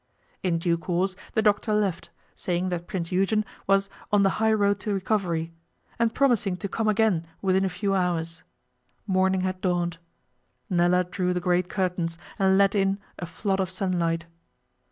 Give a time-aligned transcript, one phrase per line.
[0.41, 4.79] In due course the doctor left, saying that Prince Eugen was 'on the high road
[4.79, 5.53] to recovery,'
[5.99, 8.41] and promising to come again within a few hours.
[9.05, 9.99] Morning had dawned.
[10.71, 14.25] Nella drew the great curtains, and let in a flood of sunlight.